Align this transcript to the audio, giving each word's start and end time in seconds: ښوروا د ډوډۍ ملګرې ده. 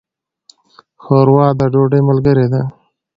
ښوروا 1.03 1.47
د 1.59 1.61
ډوډۍ 1.73 2.01
ملګرې 2.09 2.45
ده. 2.53 2.61